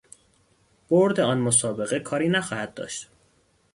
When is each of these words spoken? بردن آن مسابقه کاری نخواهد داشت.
بردن 0.89 1.23
آن 1.23 1.37
مسابقه 1.37 1.99
کاری 1.99 2.29
نخواهد 2.29 2.73
داشت. 2.73 3.09